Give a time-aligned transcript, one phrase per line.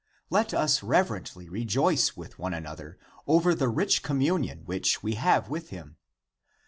[0.31, 5.69] Let us reverently rejoice with one another over the rich communion which we have with
[5.69, 5.97] him